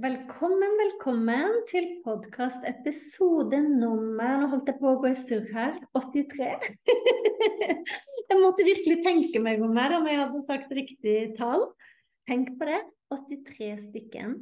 [0.00, 5.74] Velkommen, velkommen til podkast episode nummer Nå holdt jeg på å gå i surr her.
[5.92, 6.48] 83.
[8.30, 11.66] jeg måtte virkelig tenke meg om her om jeg hadde sagt riktig tall.
[12.24, 12.80] Tenk på det.
[13.12, 14.34] 83 stykken.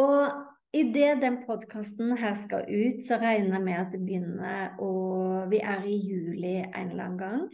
[0.00, 0.32] Og
[0.72, 4.92] idet den podkasten her skal ut, så regner jeg med at det begynner å
[5.52, 7.48] Vi er i juli en eller annen gang.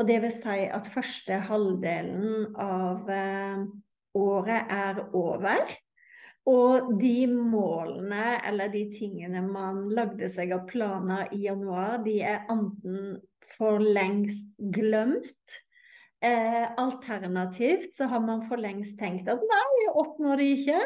[0.00, 3.66] Og det vil si at første halvdelen av eh,
[4.16, 5.82] året er over.
[6.46, 12.44] Og de målene eller de tingene man lagde seg av planer i januar, de er
[12.52, 13.16] enten
[13.56, 15.56] for lengst glemt.
[16.22, 20.84] Eh, alternativt så har man for lengst tenkt at nei, jeg oppnår de ikke.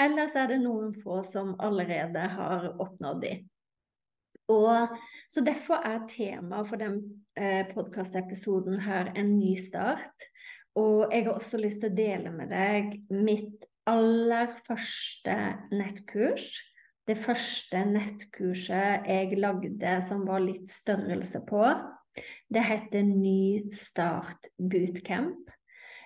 [0.00, 3.34] Eller så er det noen få som allerede har oppnådd de.
[4.52, 4.94] Og,
[5.30, 6.98] så derfor er temaet for den
[7.38, 10.30] eh, podkastepisoden her en ny start.
[10.78, 15.36] Og jeg har også lyst til å dele med deg mitt aller første
[15.72, 16.52] nettkurs.
[17.08, 21.64] Det første nettkurset jeg lagde som var litt størrelse på,
[22.52, 25.50] det heter Ny start bootcamp.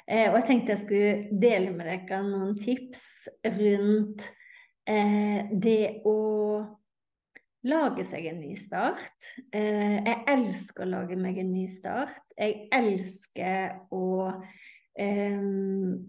[0.07, 3.03] Eh, og jeg tenkte jeg skulle dele med dere noen tips
[3.59, 4.29] rundt
[4.87, 6.19] eh, det å
[7.67, 9.33] lage seg en ny start.
[9.51, 12.23] Eh, jeg elsker å lage meg en ny start.
[12.39, 14.31] Jeg elsker å
[14.99, 15.41] eh,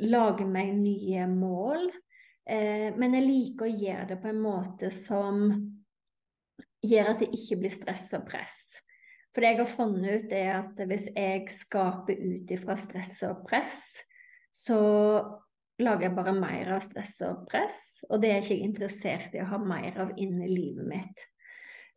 [0.07, 1.87] lage meg nye mål.
[2.47, 5.47] Eh, men jeg liker å gjøre det på en måte som
[6.87, 8.59] gjør at det ikke blir stress og press.
[9.33, 13.43] For det jeg har funnet ut, er at hvis jeg skaper ut ifra stress og
[13.45, 13.81] press,
[14.55, 14.79] så
[15.77, 19.43] lager jeg bare mer av stress og press, og det er ikke jeg interessert i
[19.43, 21.27] å ha mer av inn i livet mitt.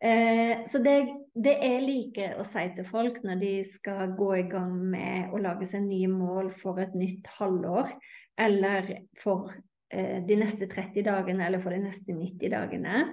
[0.01, 0.95] Eh, så det,
[1.37, 5.41] det jeg liker å si til folk når de skal gå i gang med å
[5.43, 7.93] lage seg nye mål for et nytt halvår,
[8.41, 9.51] eller for
[9.93, 13.05] eh, de neste 30 dagene eller for de neste 90 dagene,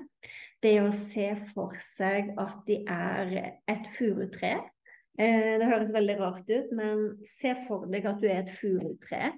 [0.64, 3.36] det er å se for seg at de er
[3.68, 4.56] et furutre.
[5.20, 9.36] Eh, det høres veldig rart ut, men se for deg at du er et furutre.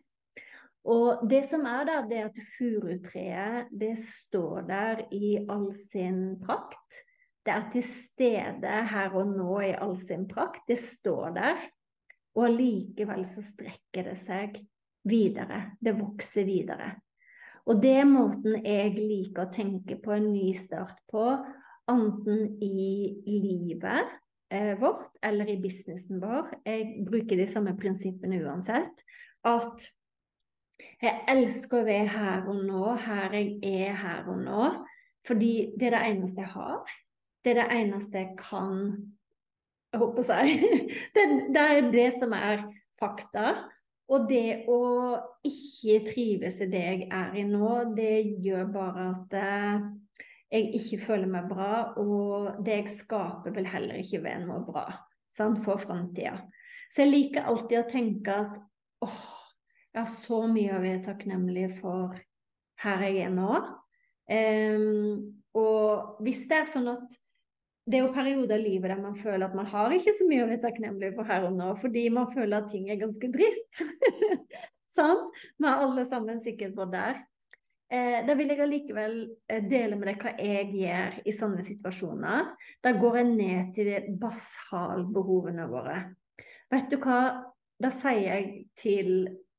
[0.90, 6.38] Og det som er der, det er at furutreet det står der i all sin
[6.46, 7.04] prakt.
[7.50, 10.68] Det er til stede her og nå i all sin prakt.
[10.70, 11.64] Det står der.
[12.38, 14.60] Og allikevel så strekker det seg
[15.10, 15.72] videre.
[15.82, 16.92] Det vokser videre.
[17.66, 21.26] Og det er måten jeg liker å tenke på en ny start på,
[21.90, 24.14] enten i livet
[24.54, 26.54] eh, vårt eller i businessen vår.
[26.70, 29.06] Jeg bruker de samme prinsippene uansett.
[29.42, 29.90] At
[31.02, 34.74] jeg elsker å være her og nå, her jeg er her og nå.
[35.26, 37.00] Fordi det er det eneste jeg har.
[37.44, 38.76] Det er det eneste jeg kan
[39.90, 40.56] Jeg håper å si.
[41.16, 42.66] Det, det er det som er
[43.00, 43.54] fakta.
[44.10, 44.82] Og det å
[45.46, 49.84] ikke trives i det jeg er i nå, det gjør bare at eh,
[50.50, 54.88] jeg ikke føler meg bra, og det jeg skaper, vil heller ikke være noe bra
[55.36, 56.40] sant, for framtida.
[56.90, 58.58] Så jeg liker alltid å tenke at
[59.06, 59.20] åh,
[59.94, 62.18] jeg har så mye å være takknemlig for
[62.84, 63.60] her jeg er nå.
[64.30, 67.18] Um, og hvis det er sånn at
[67.90, 70.44] det er jo perioder i livet der man føler at man har ikke så mye
[70.46, 73.82] å være takknemlig for her og nå, fordi man føler at ting er ganske dritt.
[75.00, 75.26] sånn?
[75.58, 77.20] Vi har alle sammen sikkert vært der.
[77.90, 79.16] Eh, da vil jeg allikevel
[79.50, 82.52] eh, dele med deg hva jeg gjør i sånne situasjoner.
[82.86, 86.00] Da går jeg ned til de basalbehovene våre.
[86.70, 87.22] Vet du hva,
[87.82, 89.14] da sier jeg til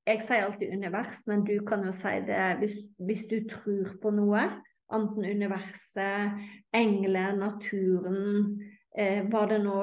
[0.09, 2.73] Jeg sier alltid univers, men du kan jo si det hvis,
[3.05, 4.41] hvis du tror på noe
[4.95, 6.41] enten universet,
[6.75, 8.57] engler, naturen,
[8.97, 9.77] eh, hva det nå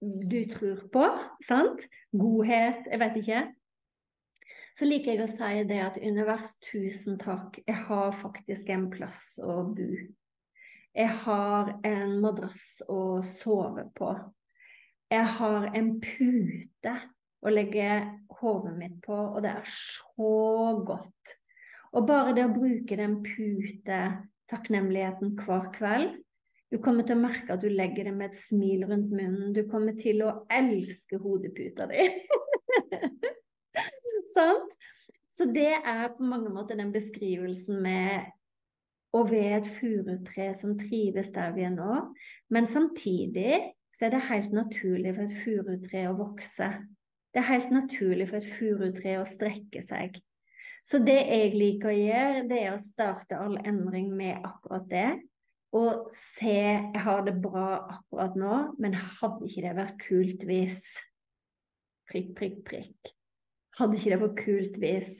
[0.00, 1.06] du tror på.
[1.44, 1.86] Sant?
[2.16, 3.42] Godhet, jeg vet ikke.
[4.78, 9.34] Så liker jeg å si det at univers, tusen takk, jeg har faktisk en plass
[9.42, 9.88] å bo.
[10.96, 14.14] Jeg har en madrass å sove på.
[15.10, 16.94] Jeg har en pute
[17.40, 17.90] å legge
[18.40, 20.32] hodet mitt på, og det er så
[20.86, 21.36] godt.
[21.96, 24.00] Og bare det å bruke den pute
[24.50, 26.18] takknemligheten hver kveld
[26.70, 29.50] Du kommer til å merke at du legger det med et smil rundt munnen.
[29.50, 32.04] Du kommer til å elske hodeputa di.
[34.36, 34.76] Sant?
[35.34, 38.30] Så det er på mange måter den beskrivelsen med
[39.10, 41.98] å være et furutre som trives der vi er nå.
[42.54, 43.58] Men samtidig
[43.90, 46.70] så er det helt naturlig for et furutre å vokse.
[47.34, 50.22] Det er helt naturlig for et furutre å strekke seg.
[50.86, 55.10] Så det jeg liker å gjøre, det er å starte all endring med akkurat det.
[55.76, 60.82] Og se jeg har det bra akkurat nå, men hadde ikke det vært kult hvis
[62.10, 63.10] Prikk, prikk, prikk.
[63.78, 65.12] Hadde ikke det vært kult hvis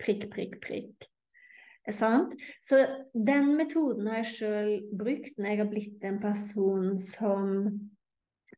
[0.00, 1.06] Prikk, prikk, prikk.
[1.84, 2.32] Er sant?
[2.64, 2.78] Så
[3.12, 7.50] den metoden har jeg sjøl brukt når jeg har blitt en person som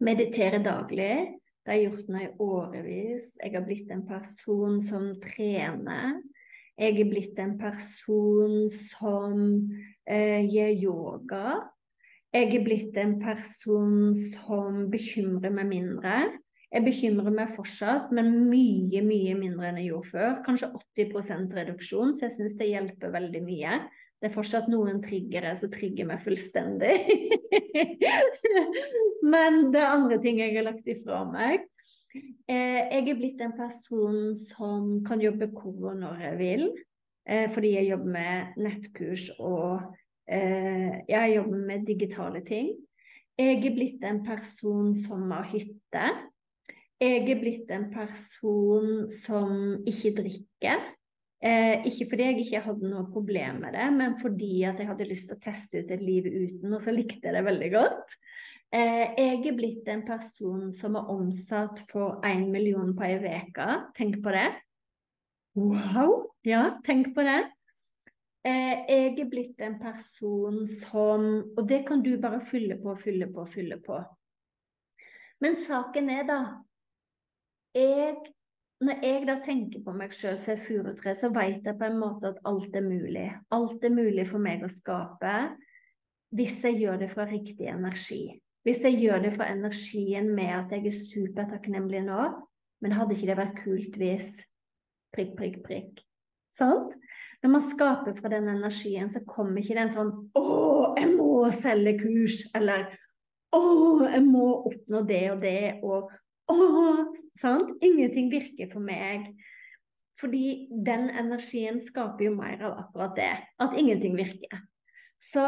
[0.03, 1.17] mediterer daglig.
[1.63, 3.33] Det har jeg gjort nå i årevis.
[3.43, 6.21] Jeg har blitt en person som trener.
[6.81, 9.43] Jeg er blitt en person som
[10.09, 11.47] eh, gjør yoga.
[12.33, 16.15] Jeg er blitt en person som bekymrer meg mindre.
[16.73, 20.39] Jeg bekymrer meg fortsatt, men mye, mye mindre enn jeg gjorde før.
[20.47, 23.83] Kanskje 80 reduksjon, så jeg syns det hjelper veldig mye.
[24.23, 26.93] Det er fortsatt noen triggere som trigger meg fullstendig.
[29.33, 31.65] men det er andre ting jeg har lagt ifra meg.
[32.15, 36.65] Eh, jeg er blitt en person som kan jobbe hvor og når jeg vil,
[37.27, 39.91] eh, fordi jeg jobber med nettkurs og
[40.31, 42.71] eh, jeg jobber med digitale ting.
[43.35, 46.07] Jeg er blitt en person som har hytte.
[47.03, 50.93] Jeg er blitt en person som ikke drikker.
[51.43, 55.09] Eh, ikke fordi jeg ikke hadde noe problem med det, men fordi at jeg hadde
[55.09, 58.15] lyst til å teste ut et liv uten, og så likte jeg det veldig godt.
[58.73, 63.67] Eh, jeg er blitt en person som er omsatt for én million på ei uke.
[63.99, 64.47] Tenk på det.
[65.59, 66.31] Wow!
[66.47, 67.41] Ja, tenk på det.
[68.47, 73.29] Eh, jeg er blitt en person som Og det kan du bare fylle på, fylle
[73.35, 74.01] på, fylle på.
[75.43, 76.41] Men saken er, da
[77.75, 78.17] jeg,
[78.83, 82.01] Når jeg da tenker på meg sjøl som et furutre, så vet jeg på en
[82.01, 83.29] måte at alt er mulig.
[83.55, 85.35] Alt er mulig for meg å skape
[86.33, 88.25] hvis jeg gjør det fra riktig energi.
[88.67, 92.25] Hvis jeg gjør det fra energien med at jeg er supertakknemlig nå,
[92.83, 94.41] men hadde ikke det vært kult hvis
[95.15, 96.03] prikk, prikk, prikk.
[96.57, 96.97] Sant?
[97.43, 101.95] Når man skaper fra den energien, så kommer ikke den sånn 'Å, jeg må selge
[102.01, 102.89] kurs', eller
[103.53, 103.63] 'Å,
[104.11, 106.11] jeg må oppnå det og det', og
[106.53, 107.73] 'Å' Sant?
[107.81, 109.33] Ingenting virker for meg.
[110.21, 113.33] Fordi den energien skaper jo mer av akkurat det.
[113.59, 114.61] At ingenting virker.
[115.19, 115.43] Så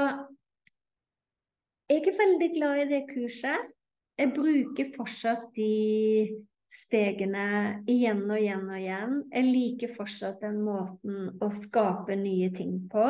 [1.91, 3.71] jeg er veldig glad i det kurset.
[4.19, 6.35] Jeg bruker fortsatt de
[6.75, 7.47] stegene
[7.91, 9.17] igjen og igjen og igjen.
[9.35, 13.05] Jeg liker fortsatt den måten å skape nye ting på.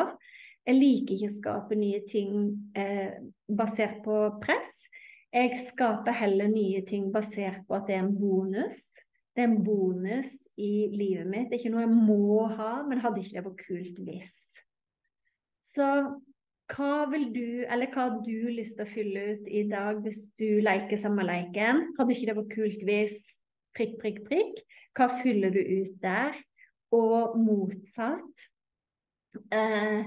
[0.64, 2.34] Jeg liker ikke å skape nye ting
[2.76, 3.20] eh,
[3.52, 4.86] basert på press.
[5.34, 8.82] Jeg skaper heller nye ting basert på at det er en bonus.
[9.34, 11.48] Det er en bonus i livet mitt.
[11.50, 14.36] Det er ikke noe jeg må ha, men hadde ikke det vært kult hvis.
[15.74, 15.88] Så
[16.70, 20.20] hva vil du, eller hva har du lyst til å fylle ut i dag hvis
[20.38, 21.82] du leker samme leiken?
[21.98, 23.16] Hadde ikke det vært kult hvis
[23.74, 24.60] prikk, prikk, prikk?
[24.94, 26.38] Hva fyller du ut der?
[26.94, 28.46] Og motsatt.
[29.50, 30.06] Eh,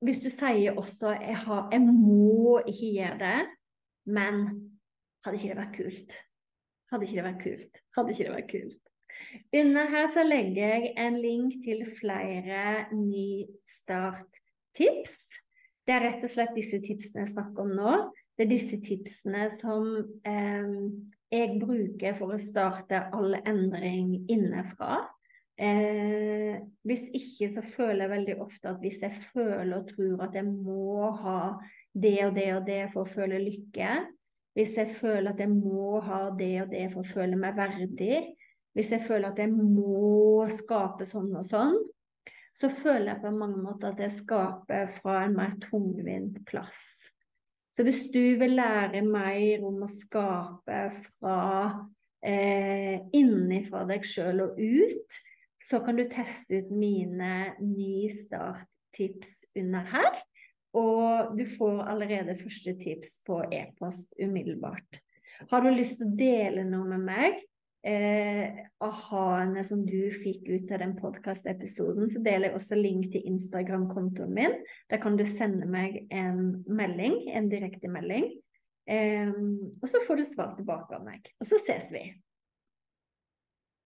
[0.00, 3.52] hvis du sier også jeg, har, 'jeg må ikke gjøre det',
[4.06, 4.46] men
[5.24, 6.18] hadde ikke det vært kult?
[6.92, 7.80] Hadde ikke det vært kult?
[7.96, 8.90] Hadde ikke det vært kult?
[9.54, 15.16] Under her så legger jeg en link til flere ny start-tips.
[15.84, 17.96] Det er rett og slett disse tipsene jeg snakker om nå.
[18.34, 19.90] Det er disse tipsene som
[20.26, 20.70] eh,
[21.34, 25.04] jeg bruker for å starte all endring innenfra.
[25.54, 26.53] Eh,
[26.84, 30.44] hvis ikke så føler jeg veldig ofte at hvis jeg føler og tror at jeg
[30.48, 31.38] må ha
[31.94, 33.94] det og det og det for å føle lykke,
[34.54, 38.20] hvis jeg føler at jeg må ha det og det for å føle meg verdig,
[38.74, 41.80] hvis jeg føler at jeg må skape sånn og sånn,
[42.54, 47.10] så føler jeg på mange måter at jeg skaper fra en mer tungvint plass.
[47.74, 51.38] Så hvis du vil lære mer om å skape fra
[52.22, 55.18] eh, innenfra deg sjøl og ut,
[55.64, 60.22] så kan du teste ut mine ny start-tips under her.
[60.74, 64.98] og du får allerede første tips på e-post umiddelbart.
[65.50, 67.36] Har du lyst til å dele noe med meg,
[67.84, 73.22] eh, aha-ene som du fikk ut av den podkastepisoden, så deler jeg også link til
[73.30, 74.58] Instagram-kontoen min.
[74.90, 78.32] Der kan du sende meg en melding, en direktemelding.
[78.88, 79.32] Eh,
[79.80, 81.28] og så får du svar tilbake av meg.
[81.40, 82.08] Og så ses vi.